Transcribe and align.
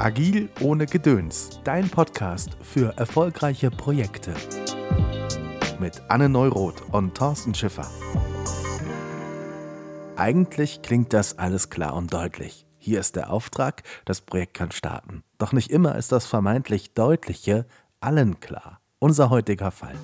Agil 0.00 0.48
ohne 0.62 0.86
Gedöns, 0.86 1.60
dein 1.62 1.90
Podcast 1.90 2.56
für 2.62 2.96
erfolgreiche 2.96 3.70
Projekte. 3.70 4.32
Mit 5.78 6.00
Anne 6.08 6.30
Neuroth 6.30 6.82
und 6.90 7.14
Thorsten 7.14 7.54
Schiffer. 7.54 7.86
Eigentlich 10.16 10.80
klingt 10.80 11.12
das 11.12 11.38
alles 11.38 11.68
klar 11.68 11.94
und 11.96 12.14
deutlich. 12.14 12.64
Hier 12.78 12.98
ist 12.98 13.14
der 13.14 13.30
Auftrag, 13.30 13.82
das 14.06 14.22
Projekt 14.22 14.54
kann 14.54 14.70
starten. 14.70 15.22
Doch 15.36 15.52
nicht 15.52 15.70
immer 15.70 15.96
ist 15.96 16.12
das 16.12 16.24
vermeintlich 16.24 16.94
Deutliche 16.94 17.66
allen 18.00 18.40
klar. 18.40 18.80
Unser 19.00 19.28
heutiger 19.28 19.70
Fall. 19.70 19.96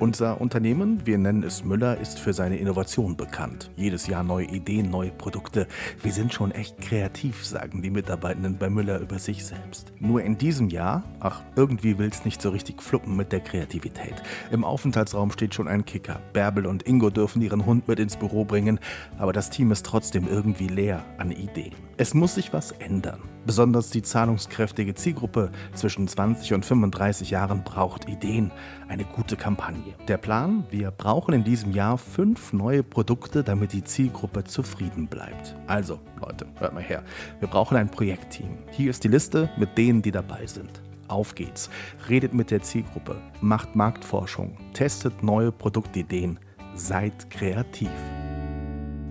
Unser 0.00 0.40
Unternehmen, 0.40 1.04
wir 1.06 1.18
nennen 1.18 1.42
es 1.42 1.64
Müller, 1.64 1.98
ist 1.98 2.20
für 2.20 2.32
seine 2.32 2.56
Innovation 2.56 3.16
bekannt. 3.16 3.72
Jedes 3.74 4.06
Jahr 4.06 4.22
neue 4.22 4.46
Ideen, 4.46 4.90
neue 4.90 5.10
Produkte. 5.10 5.66
Wir 6.00 6.12
sind 6.12 6.32
schon 6.32 6.52
echt 6.52 6.80
kreativ, 6.80 7.44
sagen 7.44 7.82
die 7.82 7.90
Mitarbeitenden 7.90 8.58
bei 8.58 8.70
Müller 8.70 9.00
über 9.00 9.18
sich 9.18 9.44
selbst. 9.44 9.92
Nur 9.98 10.22
in 10.22 10.38
diesem 10.38 10.68
Jahr, 10.68 11.02
ach, 11.18 11.42
irgendwie 11.56 11.98
will 11.98 12.10
es 12.12 12.24
nicht 12.24 12.40
so 12.40 12.50
richtig 12.50 12.80
fluppen 12.80 13.16
mit 13.16 13.32
der 13.32 13.40
Kreativität. 13.40 14.22
Im 14.52 14.62
Aufenthaltsraum 14.62 15.32
steht 15.32 15.54
schon 15.54 15.66
ein 15.66 15.84
Kicker. 15.84 16.20
Bärbel 16.32 16.66
und 16.66 16.86
Ingo 16.86 17.10
dürfen 17.10 17.42
ihren 17.42 17.66
Hund 17.66 17.88
mit 17.88 17.98
ins 17.98 18.16
Büro 18.16 18.44
bringen, 18.44 18.78
aber 19.18 19.32
das 19.32 19.50
Team 19.50 19.72
ist 19.72 19.84
trotzdem 19.84 20.28
irgendwie 20.28 20.68
leer 20.68 21.04
an 21.18 21.32
Ideen. 21.32 21.87
Es 22.00 22.14
muss 22.14 22.36
sich 22.36 22.52
was 22.52 22.70
ändern. 22.70 23.18
Besonders 23.44 23.90
die 23.90 24.02
zahlungskräftige 24.02 24.94
Zielgruppe 24.94 25.50
zwischen 25.74 26.06
20 26.06 26.54
und 26.54 26.64
35 26.64 27.30
Jahren 27.30 27.64
braucht 27.64 28.08
Ideen, 28.08 28.52
eine 28.86 29.04
gute 29.04 29.34
Kampagne. 29.34 29.94
Der 30.06 30.16
Plan, 30.16 30.64
wir 30.70 30.92
brauchen 30.92 31.34
in 31.34 31.42
diesem 31.42 31.72
Jahr 31.72 31.98
fünf 31.98 32.52
neue 32.52 32.84
Produkte, 32.84 33.42
damit 33.42 33.72
die 33.72 33.82
Zielgruppe 33.82 34.44
zufrieden 34.44 35.08
bleibt. 35.08 35.56
Also, 35.66 35.98
Leute, 36.20 36.46
hört 36.60 36.72
mal 36.72 36.84
her. 36.84 37.02
Wir 37.40 37.48
brauchen 37.48 37.76
ein 37.76 37.90
Projektteam. 37.90 38.58
Hier 38.70 38.90
ist 38.90 39.02
die 39.02 39.08
Liste 39.08 39.50
mit 39.56 39.76
denen, 39.76 40.00
die 40.00 40.12
dabei 40.12 40.46
sind. 40.46 40.80
Auf 41.08 41.34
geht's. 41.34 41.68
Redet 42.08 42.32
mit 42.32 42.52
der 42.52 42.62
Zielgruppe, 42.62 43.16
macht 43.40 43.74
Marktforschung, 43.74 44.56
testet 44.72 45.24
neue 45.24 45.50
Produktideen, 45.50 46.38
seid 46.76 47.28
kreativ. 47.28 47.90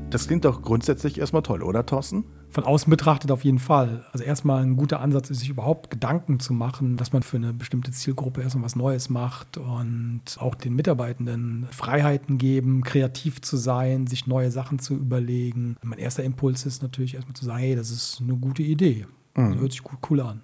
Das 0.10 0.26
klingt 0.26 0.46
doch 0.46 0.62
grundsätzlich 0.62 1.20
erstmal 1.20 1.44
toll, 1.44 1.62
oder 1.64 1.86
Thorsten? 1.86 2.24
Von 2.50 2.64
außen 2.64 2.90
betrachtet 2.90 3.32
auf 3.32 3.44
jeden 3.44 3.60
Fall. 3.60 4.06
Also 4.12 4.24
erstmal 4.24 4.64
ein 4.64 4.78
guter 4.78 5.00
Ansatz 5.00 5.30
ist, 5.30 5.40
sich 5.40 5.50
überhaupt 5.50 5.92
Gedanken 5.92 6.40
zu 6.40 6.54
machen, 6.54 6.98
dass 6.98 7.14
man 7.14 7.22
für 7.22 7.38
eine 7.38 7.54
bestimmte 7.54 7.92
Zielgruppe 7.92 8.42
erstmal 8.42 8.66
was 8.66 8.76
Neues 8.76 9.10
macht 9.10 9.58
und 9.58 10.22
auch 10.40 10.56
den 10.56 10.76
Mitarbeitenden 10.76 11.68
Freiheiten 11.72 12.38
geben, 12.38 12.84
kreativ 12.84 13.42
zu 13.42 13.58
sein, 13.58 14.08
sich 14.08 14.28
neue 14.28 14.52
Sachen 14.52 14.80
zu 14.80 14.96
überlegen. 14.96 15.78
Mein 15.84 16.00
erster 16.00 16.24
Impuls 16.24 16.66
ist 16.66 16.82
natürlich 16.82 17.16
erstmal 17.16 17.36
zu 17.36 17.46
sagen, 17.46 17.60
hey, 17.60 17.76
das 17.76 17.92
ist 17.92 18.22
eine 18.22 18.36
gute 18.36 18.64
Idee. 18.64 19.06
Das 19.34 19.44
mhm. 19.44 19.60
hört 19.60 19.72
sich 19.72 19.86
cool, 19.86 19.98
cool 20.10 20.22
an. 20.22 20.42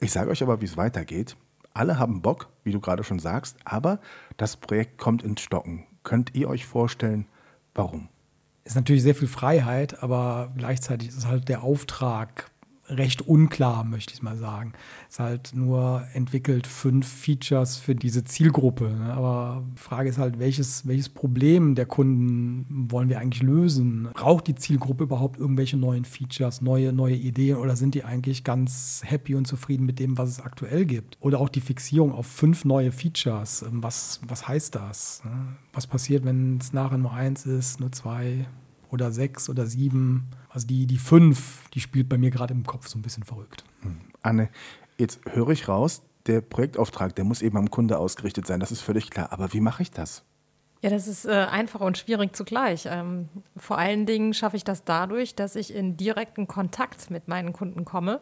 Ich 0.00 0.12
sage 0.12 0.30
euch 0.30 0.42
aber, 0.42 0.60
wie 0.60 0.66
es 0.66 0.76
weitergeht. 0.76 1.36
Alle 1.74 1.98
haben 1.98 2.22
Bock, 2.22 2.48
wie 2.64 2.72
du 2.72 2.80
gerade 2.80 3.04
schon 3.04 3.18
sagst, 3.18 3.56
aber 3.64 4.00
das 4.36 4.56
Projekt 4.56 4.98
kommt 4.98 5.22
ins 5.22 5.40
Stocken. 5.40 5.84
Könnt 6.02 6.34
ihr 6.34 6.48
euch 6.48 6.66
vorstellen, 6.66 7.26
warum? 7.74 8.08
Ist 8.68 8.76
natürlich 8.76 9.02
sehr 9.02 9.14
viel 9.14 9.28
Freiheit, 9.28 10.02
aber 10.02 10.52
gleichzeitig 10.56 11.08
ist 11.08 11.26
halt 11.26 11.48
der 11.48 11.62
Auftrag 11.62 12.50
recht 12.88 13.22
unklar, 13.22 13.84
möchte 13.84 14.14
ich 14.14 14.22
mal 14.22 14.36
sagen. 14.36 14.72
Es 15.10 15.18
halt 15.18 15.52
nur 15.54 16.04
entwickelt 16.12 16.66
fünf 16.66 17.06
Features 17.06 17.76
für 17.76 17.94
diese 17.94 18.24
Zielgruppe. 18.24 18.90
Ne? 18.90 19.12
Aber 19.12 19.64
die 19.76 19.80
Frage 19.80 20.08
ist 20.08 20.18
halt, 20.18 20.38
welches, 20.38 20.86
welches 20.86 21.08
Problem 21.08 21.74
der 21.74 21.86
Kunden 21.86 22.66
wollen 22.90 23.08
wir 23.08 23.18
eigentlich 23.18 23.42
lösen? 23.42 24.08
Braucht 24.14 24.46
die 24.46 24.54
Zielgruppe 24.54 25.04
überhaupt 25.04 25.38
irgendwelche 25.38 25.76
neuen 25.76 26.04
Features, 26.04 26.60
neue, 26.60 26.92
neue 26.92 27.16
Ideen 27.16 27.56
oder 27.56 27.76
sind 27.76 27.94
die 27.94 28.04
eigentlich 28.04 28.44
ganz 28.44 29.02
happy 29.04 29.34
und 29.34 29.46
zufrieden 29.46 29.86
mit 29.86 29.98
dem, 29.98 30.18
was 30.18 30.30
es 30.30 30.40
aktuell 30.40 30.84
gibt? 30.84 31.16
Oder 31.20 31.40
auch 31.40 31.48
die 31.48 31.60
Fixierung 31.60 32.12
auf 32.12 32.26
fünf 32.26 32.64
neue 32.64 32.92
Features. 32.92 33.62
Ähm, 33.62 33.82
was, 33.82 34.20
was 34.26 34.48
heißt 34.48 34.74
das? 34.74 35.22
Ne? 35.24 35.56
Was 35.72 35.86
passiert, 35.86 36.24
wenn 36.24 36.58
es 36.58 36.72
nachher 36.72 36.98
nur 36.98 37.12
eins 37.12 37.46
ist, 37.46 37.80
nur 37.80 37.92
zwei 37.92 38.46
oder 38.90 39.12
sechs 39.12 39.48
oder 39.48 39.66
sieben? 39.66 40.28
Also 40.50 40.66
die, 40.66 40.86
die 40.86 40.98
fünf, 40.98 41.68
die 41.70 41.80
spielt 41.80 42.08
bei 42.08 42.18
mir 42.18 42.30
gerade 42.30 42.54
im 42.54 42.64
Kopf 42.64 42.88
so 42.88 42.98
ein 42.98 43.02
bisschen 43.02 43.24
verrückt. 43.24 43.64
Hm. 43.82 43.98
Anne, 44.22 44.48
jetzt 44.96 45.20
höre 45.26 45.50
ich 45.50 45.68
raus, 45.68 46.02
der 46.26 46.40
Projektauftrag, 46.40 47.14
der 47.16 47.24
muss 47.24 47.42
eben 47.42 47.56
am 47.56 47.70
Kunde 47.70 47.98
ausgerichtet 47.98 48.46
sein, 48.46 48.60
das 48.60 48.70
ist 48.70 48.80
völlig 48.80 49.10
klar. 49.10 49.32
Aber 49.32 49.52
wie 49.52 49.60
mache 49.60 49.82
ich 49.82 49.90
das? 49.90 50.24
Ja, 50.82 50.90
das 50.90 51.08
ist 51.08 51.24
äh, 51.24 51.30
einfach 51.32 51.80
und 51.80 51.98
schwierig 51.98 52.36
zugleich. 52.36 52.86
Ähm, 52.86 53.28
vor 53.56 53.78
allen 53.78 54.06
Dingen 54.06 54.32
schaffe 54.32 54.56
ich 54.56 54.64
das 54.64 54.84
dadurch, 54.84 55.34
dass 55.34 55.56
ich 55.56 55.74
in 55.74 55.96
direkten 55.96 56.46
Kontakt 56.46 57.10
mit 57.10 57.26
meinen 57.26 57.52
Kunden 57.52 57.84
komme 57.84 58.20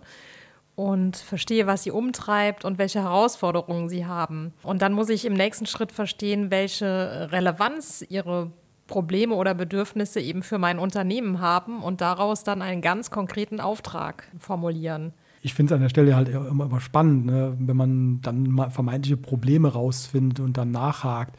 und 0.75 1.17
verstehe, 1.17 1.67
was 1.67 1.83
sie 1.83 1.91
umtreibt 1.91 2.65
und 2.65 2.79
welche 2.79 3.03
Herausforderungen 3.03 3.89
sie 3.89 4.07
haben. 4.07 4.55
Und 4.63 4.81
dann 4.81 4.95
muss 4.95 5.11
ich 5.11 5.27
im 5.27 5.35
nächsten 5.35 5.67
Schritt 5.67 5.93
verstehen, 5.93 6.51
welche 6.51 7.29
Relevanz 7.31 8.05
ihre 8.09 8.53
Probleme 8.87 9.35
oder 9.35 9.55
Bedürfnisse 9.55 10.21
eben 10.21 10.43
für 10.43 10.59
mein 10.59 10.79
Unternehmen 10.79 11.41
haben 11.41 11.83
und 11.83 12.01
daraus 12.01 12.45
dann 12.45 12.63
einen 12.63 12.83
ganz 12.83 13.11
konkreten 13.11 13.61
Auftrag 13.61 14.29
formulieren. 14.39 15.13
Ich 15.43 15.55
finde 15.55 15.73
es 15.73 15.77
an 15.77 15.83
der 15.83 15.89
Stelle 15.89 16.17
halt 16.17 16.29
immer, 16.29 16.65
immer 16.65 16.81
spannend, 16.81 17.27
ne? 17.27 17.57
wenn 17.59 17.77
man 17.77 18.21
dann 18.23 18.51
mal 18.51 18.71
vermeintliche 18.71 19.17
Probleme 19.17 19.73
rausfindet 19.73 20.41
und 20.41 20.57
dann 20.57 20.71
nachhakt. 20.71 21.37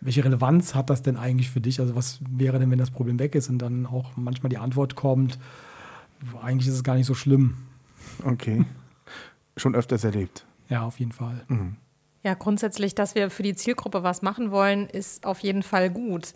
Welche 0.00 0.24
Relevanz 0.24 0.74
hat 0.74 0.88
das 0.88 1.02
denn 1.02 1.16
eigentlich 1.16 1.50
für 1.50 1.60
dich? 1.60 1.78
Also 1.80 1.94
was 1.94 2.20
wäre 2.30 2.58
denn, 2.58 2.70
wenn 2.70 2.78
das 2.78 2.90
Problem 2.90 3.18
weg 3.18 3.34
ist 3.34 3.50
und 3.50 3.58
dann 3.58 3.86
auch 3.86 4.16
manchmal 4.16 4.48
die 4.48 4.56
Antwort 4.56 4.94
kommt, 4.94 5.38
eigentlich 6.42 6.68
ist 6.68 6.74
es 6.74 6.84
gar 6.84 6.94
nicht 6.94 7.06
so 7.06 7.14
schlimm. 7.14 7.56
Okay. 8.24 8.64
Schon 9.56 9.74
öfters 9.74 10.04
erlebt. 10.04 10.46
Ja, 10.68 10.82
auf 10.84 10.98
jeden 10.98 11.12
Fall. 11.12 11.44
Mhm. 11.48 11.76
Ja, 12.22 12.34
grundsätzlich, 12.34 12.94
dass 12.94 13.14
wir 13.14 13.30
für 13.30 13.42
die 13.42 13.54
Zielgruppe 13.54 14.02
was 14.02 14.22
machen 14.22 14.50
wollen, 14.50 14.86
ist 14.86 15.24
auf 15.24 15.40
jeden 15.40 15.62
Fall 15.62 15.90
gut. 15.90 16.34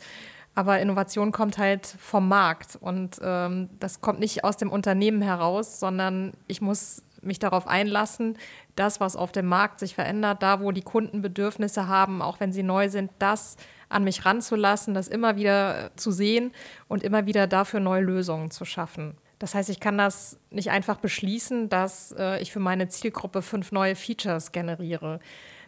Aber 0.54 0.78
Innovation 0.78 1.32
kommt 1.32 1.58
halt 1.58 1.86
vom 1.86 2.28
Markt 2.28 2.76
und 2.80 3.20
ähm, 3.22 3.70
das 3.80 4.00
kommt 4.00 4.20
nicht 4.20 4.44
aus 4.44 4.56
dem 4.56 4.70
Unternehmen 4.70 5.20
heraus, 5.20 5.80
sondern 5.80 6.32
ich 6.46 6.60
muss 6.60 7.02
mich 7.22 7.38
darauf 7.38 7.66
einlassen, 7.66 8.38
das, 8.76 9.00
was 9.00 9.16
auf 9.16 9.32
dem 9.32 9.46
Markt 9.46 9.80
sich 9.80 9.94
verändert, 9.94 10.42
da, 10.42 10.60
wo 10.60 10.70
die 10.70 10.82
Kunden 10.82 11.22
Bedürfnisse 11.22 11.88
haben, 11.88 12.22
auch 12.22 12.38
wenn 12.40 12.52
sie 12.52 12.62
neu 12.62 12.88
sind, 12.88 13.10
das 13.18 13.56
an 13.88 14.04
mich 14.04 14.24
ranzulassen, 14.24 14.94
das 14.94 15.08
immer 15.08 15.36
wieder 15.36 15.90
zu 15.96 16.10
sehen 16.10 16.52
und 16.88 17.02
immer 17.02 17.26
wieder 17.26 17.46
dafür 17.46 17.80
neue 17.80 18.02
Lösungen 18.02 18.50
zu 18.50 18.64
schaffen. 18.64 19.16
Das 19.38 19.54
heißt, 19.54 19.68
ich 19.68 19.80
kann 19.80 19.98
das 19.98 20.38
nicht 20.50 20.70
einfach 20.70 20.98
beschließen, 20.98 21.68
dass 21.68 22.14
äh, 22.18 22.40
ich 22.40 22.52
für 22.52 22.60
meine 22.60 22.88
Zielgruppe 22.88 23.42
fünf 23.42 23.72
neue 23.72 23.96
Features 23.96 24.52
generiere. 24.52 25.20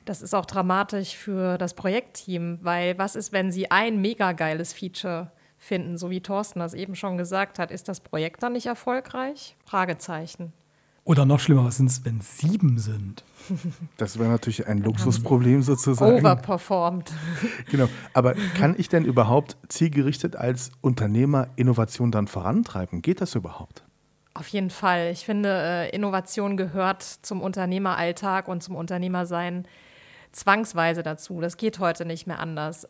Das 0.06 0.22
ist 0.22 0.34
auch 0.34 0.46
dramatisch 0.46 1.16
für 1.16 1.58
das 1.58 1.74
Projektteam, 1.74 2.60
weil 2.62 2.96
was 2.96 3.16
ist, 3.16 3.32
wenn 3.32 3.50
sie 3.50 3.70
ein 3.72 4.00
mega 4.00 4.32
geiles 4.32 4.72
Feature 4.72 5.32
finden, 5.58 5.98
so 5.98 6.10
wie 6.10 6.20
Thorsten 6.20 6.60
das 6.60 6.74
eben 6.74 6.94
schon 6.94 7.18
gesagt 7.18 7.58
hat, 7.58 7.72
ist 7.72 7.88
das 7.88 8.00
Projekt 8.00 8.42
dann 8.42 8.52
nicht 8.52 8.66
erfolgreich? 8.66 9.56
Fragezeichen. 9.64 10.52
Oder 11.02 11.24
noch 11.24 11.40
schlimmer, 11.40 11.64
was 11.64 11.76
sind 11.76 11.86
es, 11.86 12.04
wenn 12.04 12.18
es 12.18 12.38
sieben 12.38 12.78
sind? 12.78 13.24
Das 13.96 14.18
wäre 14.18 14.28
natürlich 14.28 14.66
ein 14.66 14.78
Luxusproblem 14.78 15.62
sozusagen. 15.62 16.18
Overperformed. 16.18 17.12
Genau. 17.70 17.88
Aber 18.12 18.34
kann 18.56 18.74
ich 18.76 18.88
denn 18.88 19.04
überhaupt 19.04 19.56
zielgerichtet 19.68 20.34
als 20.34 20.72
Unternehmer 20.80 21.48
Innovation 21.56 22.10
dann 22.10 22.26
vorantreiben? 22.26 23.02
Geht 23.02 23.20
das 23.20 23.34
überhaupt? 23.36 23.84
Auf 24.34 24.48
jeden 24.48 24.70
Fall. 24.70 25.10
Ich 25.12 25.24
finde, 25.24 25.48
äh, 25.48 25.90
Innovation 25.90 26.56
gehört 26.56 27.02
zum 27.02 27.40
Unternehmeralltag 27.40 28.48
und 28.48 28.62
zum 28.62 28.74
Unternehmersein 28.74 29.66
zwangsweise 30.36 31.02
dazu. 31.02 31.40
Das 31.40 31.56
geht 31.56 31.78
heute 31.78 32.04
nicht 32.04 32.26
mehr 32.26 32.38
anders. 32.38 32.88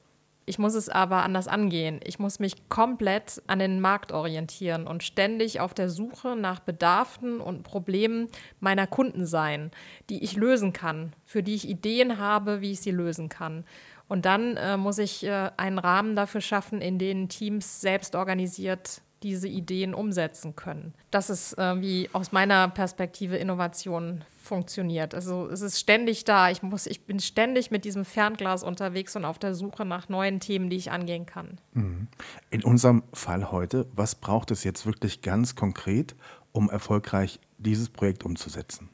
Ich 0.48 0.60
muss 0.60 0.74
es 0.74 0.88
aber 0.88 1.24
anders 1.24 1.48
angehen. 1.48 1.98
Ich 2.04 2.20
muss 2.20 2.38
mich 2.38 2.68
komplett 2.68 3.42
an 3.48 3.58
den 3.58 3.80
Markt 3.80 4.12
orientieren 4.12 4.86
und 4.86 5.02
ständig 5.02 5.58
auf 5.58 5.74
der 5.74 5.88
Suche 5.88 6.36
nach 6.36 6.60
Bedarfen 6.60 7.40
und 7.40 7.64
Problemen 7.64 8.28
meiner 8.60 8.86
Kunden 8.86 9.26
sein, 9.26 9.72
die 10.08 10.22
ich 10.22 10.36
lösen 10.36 10.72
kann, 10.72 11.12
für 11.24 11.42
die 11.42 11.56
ich 11.56 11.68
Ideen 11.68 12.18
habe, 12.18 12.60
wie 12.60 12.72
ich 12.72 12.80
sie 12.80 12.92
lösen 12.92 13.28
kann. 13.28 13.64
Und 14.06 14.24
dann 14.24 14.56
äh, 14.56 14.76
muss 14.76 14.98
ich 14.98 15.24
äh, 15.24 15.50
einen 15.56 15.80
Rahmen 15.80 16.14
dafür 16.14 16.40
schaffen, 16.40 16.80
in 16.80 17.00
den 17.00 17.28
Teams 17.28 17.80
selbst 17.80 18.14
organisiert 18.14 19.02
diese 19.22 19.48
Ideen 19.48 19.94
umsetzen 19.94 20.56
können. 20.56 20.94
Das 21.10 21.30
ist, 21.30 21.56
äh, 21.58 21.80
wie 21.80 22.08
aus 22.12 22.32
meiner 22.32 22.68
Perspektive 22.68 23.36
Innovation 23.36 24.24
funktioniert. 24.42 25.14
Also 25.14 25.48
es 25.48 25.60
ist 25.60 25.80
ständig 25.80 26.24
da. 26.24 26.50
Ich, 26.50 26.62
muss, 26.62 26.86
ich 26.86 27.04
bin 27.04 27.20
ständig 27.20 27.70
mit 27.70 27.84
diesem 27.84 28.04
Fernglas 28.04 28.62
unterwegs 28.62 29.16
und 29.16 29.24
auf 29.24 29.38
der 29.38 29.54
Suche 29.54 29.84
nach 29.84 30.08
neuen 30.08 30.40
Themen, 30.40 30.70
die 30.70 30.76
ich 30.76 30.90
angehen 30.90 31.26
kann. 31.26 31.58
Mhm. 31.72 32.08
In 32.50 32.64
unserem 32.64 33.02
Fall 33.12 33.50
heute, 33.50 33.86
was 33.94 34.14
braucht 34.14 34.50
es 34.50 34.64
jetzt 34.64 34.86
wirklich 34.86 35.22
ganz 35.22 35.54
konkret, 35.54 36.14
um 36.52 36.70
erfolgreich 36.70 37.40
dieses 37.58 37.88
Projekt 37.88 38.24
umzusetzen? 38.24 38.88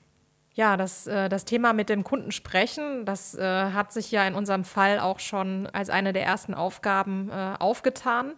Ja, 0.54 0.76
das, 0.76 1.06
äh, 1.06 1.28
das 1.28 1.44
Thema 1.44 1.72
mit 1.72 1.88
dem 1.88 2.04
Kunden 2.04 2.30
sprechen, 2.30 3.06
das 3.06 3.34
äh, 3.34 3.42
hat 3.42 3.92
sich 3.92 4.10
ja 4.10 4.26
in 4.26 4.34
unserem 4.34 4.64
Fall 4.64 4.98
auch 4.98 5.18
schon 5.18 5.66
als 5.68 5.88
eine 5.88 6.12
der 6.12 6.24
ersten 6.24 6.54
Aufgaben 6.54 7.30
äh, 7.30 7.54
aufgetan. 7.58 8.32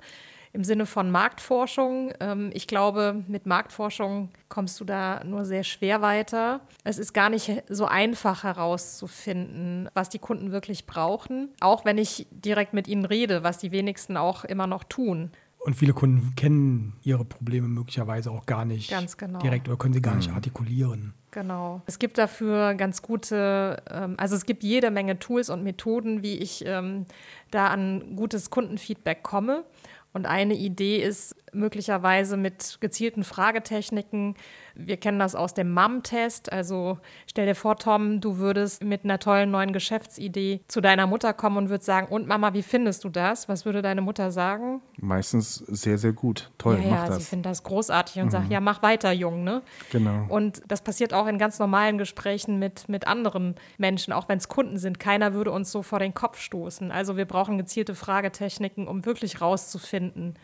Im 0.54 0.64
Sinne 0.64 0.86
von 0.86 1.10
Marktforschung. 1.10 2.12
Ähm, 2.20 2.50
ich 2.54 2.66
glaube, 2.66 3.24
mit 3.28 3.44
Marktforschung 3.44 4.30
kommst 4.48 4.80
du 4.80 4.84
da 4.84 5.22
nur 5.24 5.44
sehr 5.44 5.64
schwer 5.64 6.00
weiter. 6.00 6.60
Es 6.84 6.96
ist 6.98 7.12
gar 7.12 7.28
nicht 7.28 7.64
so 7.68 7.86
einfach 7.86 8.44
herauszufinden, 8.44 9.90
was 9.94 10.08
die 10.08 10.20
Kunden 10.20 10.52
wirklich 10.52 10.86
brauchen, 10.86 11.50
auch 11.60 11.84
wenn 11.84 11.98
ich 11.98 12.26
direkt 12.30 12.72
mit 12.72 12.88
ihnen 12.88 13.04
rede, 13.04 13.42
was 13.42 13.58
die 13.58 13.72
wenigsten 13.72 14.16
auch 14.16 14.44
immer 14.44 14.66
noch 14.66 14.84
tun. 14.84 15.30
Und 15.58 15.74
viele 15.74 15.94
Kunden 15.94 16.34
kennen 16.36 16.92
ihre 17.02 17.24
Probleme 17.24 17.66
möglicherweise 17.66 18.30
auch 18.30 18.44
gar 18.44 18.64
nicht 18.66 18.90
Ganz 18.90 19.16
genau. 19.16 19.38
direkt 19.38 19.66
oder 19.66 19.78
können 19.78 19.94
sie 19.94 20.02
gar 20.02 20.14
nicht 20.14 20.30
artikulieren. 20.30 21.14
Genau. 21.30 21.80
Es 21.86 21.98
gibt 21.98 22.18
dafür 22.18 22.74
ganz 22.74 23.02
gute, 23.02 23.82
ähm, 23.90 24.14
also 24.18 24.36
es 24.36 24.44
gibt 24.44 24.62
jede 24.62 24.90
Menge 24.90 25.18
Tools 25.18 25.50
und 25.50 25.64
Methoden, 25.64 26.22
wie 26.22 26.36
ich 26.36 26.64
ähm, 26.66 27.06
da 27.50 27.68
an 27.68 28.14
gutes 28.14 28.50
Kundenfeedback 28.50 29.22
komme. 29.22 29.64
Und 30.14 30.26
eine 30.26 30.54
Idee 30.54 31.02
ist 31.02 31.36
möglicherweise 31.52 32.36
mit 32.36 32.78
gezielten 32.80 33.24
Fragetechniken. 33.24 34.36
Wir 34.74 34.96
kennen 34.96 35.18
das 35.18 35.34
aus 35.34 35.54
dem 35.54 35.72
MAM-Test. 35.72 36.52
Also 36.52 36.98
stell 37.26 37.46
dir 37.46 37.54
vor, 37.54 37.76
Tom, 37.76 38.20
du 38.20 38.38
würdest 38.38 38.82
mit 38.82 39.04
einer 39.04 39.18
tollen 39.18 39.50
neuen 39.50 39.72
Geschäftsidee 39.72 40.60
zu 40.68 40.80
deiner 40.80 41.06
Mutter 41.06 41.32
kommen 41.32 41.56
und 41.56 41.68
würdest 41.68 41.86
sagen, 41.86 42.08
und 42.08 42.26
Mama, 42.26 42.54
wie 42.54 42.62
findest 42.62 43.04
du 43.04 43.08
das? 43.08 43.48
Was 43.48 43.64
würde 43.64 43.82
deine 43.82 44.00
Mutter 44.00 44.30
sagen? 44.30 44.82
Meistens 44.96 45.56
sehr, 45.56 45.98
sehr 45.98 46.12
gut. 46.12 46.50
Toll, 46.58 46.80
ja, 46.82 46.90
mach 46.90 46.96
ja, 46.96 47.06
das. 47.06 47.18
sie 47.18 47.24
findet 47.24 47.50
das 47.50 47.62
großartig 47.62 48.20
und 48.22 48.30
sagt, 48.30 48.50
ja, 48.50 48.60
mach 48.60 48.82
weiter, 48.82 49.12
Jung. 49.12 49.44
Ne? 49.44 49.62
Genau. 49.90 50.26
Und 50.28 50.62
das 50.68 50.82
passiert 50.82 51.14
auch 51.14 51.26
in 51.26 51.38
ganz 51.38 51.58
normalen 51.58 51.98
Gesprächen 51.98 52.58
mit, 52.58 52.88
mit 52.88 53.06
anderen 53.06 53.54
Menschen, 53.78 54.12
auch 54.12 54.28
wenn 54.28 54.38
es 54.38 54.48
Kunden 54.48 54.78
sind. 54.78 54.98
Keiner 54.98 55.34
würde 55.34 55.52
uns 55.52 55.70
so 55.70 55.82
vor 55.82 55.98
den 55.98 56.14
Kopf 56.14 56.38
stoßen. 56.40 56.90
Also 56.90 57.16
wir 57.16 57.26
brauchen 57.26 57.58
gezielte 57.58 57.94
Fragetechniken, 57.94 58.88
um 58.88 59.04
wirklich 59.04 59.40
rauszufinden, 59.40 60.34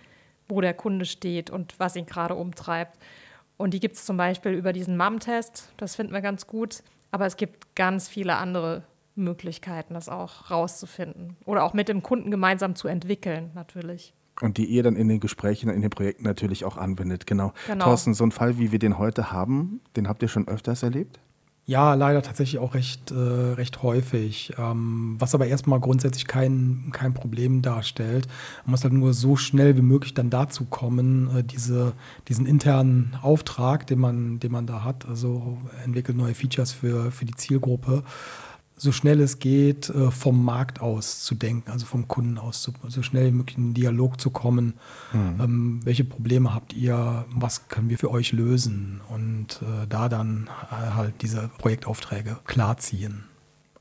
wo 0.49 0.61
der 0.61 0.75
Kunde 0.75 1.05
steht 1.05 1.51
und 1.51 1.79
was 1.79 1.97
ihn 1.97 2.07
gerade 2.07 2.35
umtreibt. 2.35 2.99
Und 3.61 3.75
die 3.75 3.81
gibt 3.81 3.97
es 3.97 4.07
zum 4.07 4.17
Beispiel 4.17 4.53
über 4.53 4.73
diesen 4.73 4.97
MAM-Test, 4.97 5.71
das 5.77 5.95
finden 5.95 6.15
wir 6.15 6.23
ganz 6.23 6.47
gut. 6.47 6.83
Aber 7.11 7.27
es 7.27 7.37
gibt 7.37 7.77
ganz 7.77 8.09
viele 8.09 8.37
andere 8.37 8.85
Möglichkeiten, 9.17 9.93
das 9.93 10.09
auch 10.09 10.51
rauszufinden. 10.51 11.37
Oder 11.45 11.65
auch 11.65 11.75
mit 11.75 11.89
dem 11.89 12.03
Kunden 12.03 12.31
gemeinsam 12.31 12.75
zu 12.75 12.89
entwickeln, 12.89 13.51
natürlich. 13.55 14.15
Und 14.41 14.57
die 14.57 14.65
ihr 14.65 14.83
dann 14.83 14.97
in 14.97 15.09
den 15.09 15.21
Gesprächen, 15.21 15.69
in 15.69 15.83
den 15.83 15.91
Projekten 15.91 16.25
natürlich 16.25 16.65
auch 16.65 16.79
anwendet. 16.79 17.27
Genau. 17.27 17.53
Genau. 17.67 17.85
Thorsten, 17.85 18.15
so 18.15 18.25
ein 18.25 18.33
Fall, 18.33 18.57
wie 18.57 18.73
wir 18.73 18.79
den 18.79 18.97
heute 18.97 19.31
haben, 19.31 19.83
den 19.95 20.09
habt 20.09 20.23
ihr 20.23 20.29
schon 20.29 20.49
öfters 20.49 20.83
erlebt? 20.83 21.21
Ja, 21.67 21.95
leider 21.95 22.21
tatsächlich 22.21 22.61
auch 22.61 22.75
recht, 22.75 23.13
äh, 23.13 23.15
recht 23.15 23.83
häufig. 23.83 24.53
Ähm, 24.59 25.15
was 25.21 25.35
aber 25.35 25.47
erstmal 25.47 25.79
grundsätzlich 25.79 26.27
kein, 26.27 26.91
kein 26.93 27.15
Problem 27.15 27.63
darstellt. 27.63 28.27
Man 28.65 28.73
muss 28.73 28.83
halt 28.83 28.93
nur 28.93 29.15
so 29.15 29.37
schnell 29.37 29.77
wie 29.77 29.83
möglich 29.83 30.15
dann 30.15 30.31
dazu 30.31 30.65
kommen, 30.65 31.31
äh, 31.37 31.45
diese, 31.45 31.93
diesen 32.27 32.47
internen 32.47 33.17
Auftrag, 33.23 33.87
den 33.87 34.01
man, 34.01 34.41
den 34.41 34.51
man 34.51 34.67
da 34.67 34.83
hat, 34.83 35.07
also 35.07 35.59
entwickelt 35.85 36.19
neue 36.19 36.35
Features 36.35 36.73
für, 36.73 37.13
für 37.13 37.25
die 37.25 37.35
Zielgruppe, 37.35 38.03
so 38.81 38.93
schnell 38.93 39.21
es 39.21 39.39
geht, 39.39 39.91
äh, 39.91 40.11
vom 40.11 40.43
Markt 40.43 40.81
aus 40.81 41.23
zu 41.23 41.35
denken, 41.35 41.71
also 41.71 41.85
vom 41.85 42.09
Kunden 42.09 42.39
aus, 42.39 42.63
zu, 42.63 42.73
so 42.89 43.03
schnell 43.03 43.27
wie 43.27 43.37
möglich 43.37 43.59
in 43.59 43.69
den 43.69 43.75
Dialog 43.75 44.19
zu 44.19 44.31
kommen. 44.31 44.75
Ähm, 45.13 45.81
welche 45.85 46.05
Probleme 46.05 46.55
habt 46.55 46.73
ihr? 46.73 47.27
Was 47.35 47.69
können 47.69 47.91
wir 47.91 47.99
für 47.99 48.11
euch 48.11 48.33
lösen? 48.33 49.03
Und 49.11 49.61
äh, 49.61 49.87
da 49.87 50.09
dann 50.09 50.49
äh, 50.71 50.95
halt 50.95 51.21
diese 51.21 51.51
Projektaufträge 51.59 52.39
klarziehen. 52.47 53.25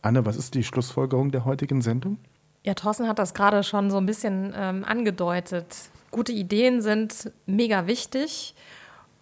Anne, 0.02 0.26
was 0.26 0.36
ist 0.36 0.54
die 0.54 0.66
Schlussfolgerung 0.66 1.32
der 1.32 1.46
heutigen 1.46 1.82
Sendung? 1.82 2.18
Ja, 2.66 2.74
Thorsten 2.74 3.08
hat 3.08 3.20
das 3.20 3.34
gerade 3.34 3.64
schon 3.64 3.90
so 3.90 3.98
ein 3.98 4.06
bisschen 4.06 4.54
ähm, 4.54 4.84
angedeutet. 4.84 5.78
Gute 6.12 6.34
Ideen 6.34 6.82
sind 6.82 7.32
mega 7.46 7.88
wichtig. 7.88 8.54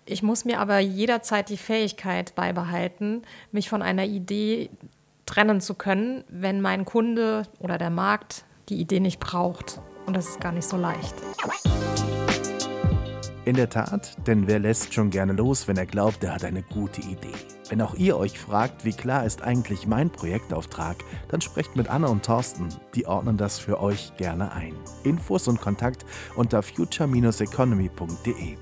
Ich 0.05 0.23
muss 0.23 0.43
mir 0.43 0.59
aber 0.59 0.79
jederzeit 0.79 1.49
die 1.49 1.57
Fähigkeit 1.57 2.33
beibehalten, 2.33 3.21
mich 3.51 3.69
von 3.69 3.83
einer 3.83 4.05
Idee 4.05 4.71
trennen 5.27 5.61
zu 5.61 5.75
können, 5.75 6.23
wenn 6.29 6.61
mein 6.61 6.85
Kunde 6.85 7.43
oder 7.59 7.77
der 7.77 7.91
Markt 7.91 8.45
die 8.69 8.81
Idee 8.81 8.99
nicht 8.99 9.19
braucht. 9.19 9.79
Und 10.07 10.15
das 10.15 10.29
ist 10.29 10.41
gar 10.41 10.51
nicht 10.51 10.67
so 10.67 10.77
leicht. 10.77 11.13
In 13.45 13.55
der 13.55 13.69
Tat, 13.69 14.17
denn 14.27 14.47
wer 14.47 14.59
lässt 14.59 14.93
schon 14.93 15.09
gerne 15.09 15.31
los, 15.31 15.69
wenn 15.69 15.77
er 15.77 15.85
glaubt, 15.85 16.21
er 16.23 16.33
hat 16.33 16.43
eine 16.43 16.63
gute 16.63 16.99
Idee? 17.01 17.31
Wenn 17.69 17.81
auch 17.81 17.95
ihr 17.95 18.17
euch 18.17 18.37
fragt, 18.37 18.83
wie 18.83 18.91
klar 18.91 19.25
ist 19.25 19.41
eigentlich 19.41 19.87
mein 19.87 20.09
Projektauftrag, 20.09 20.97
dann 21.29 21.39
sprecht 21.39 21.77
mit 21.77 21.89
Anne 21.89 22.09
und 22.09 22.25
Thorsten. 22.25 22.67
Die 22.95 23.05
ordnen 23.05 23.37
das 23.37 23.57
für 23.59 23.79
euch 23.79 24.11
gerne 24.17 24.51
ein. 24.51 24.73
Infos 25.03 25.47
und 25.47 25.61
Kontakt 25.61 26.05
unter 26.35 26.61
future-economy.de. 26.61 28.57